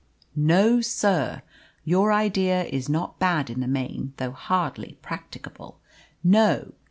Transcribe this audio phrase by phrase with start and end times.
[0.35, 1.43] "No, sir.
[1.83, 5.79] Your idea is not bad in the main, though hardly practicable.
[6.23, 6.73] No.